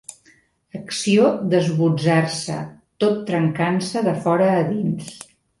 Acció 0.79 1.27
d'esbotzar-se, 1.51 2.57
tot 3.05 3.21
trencant-se 3.31 4.07
de 4.11 4.19
fora 4.25 4.49
a 4.57 4.65
dins. 4.75 5.17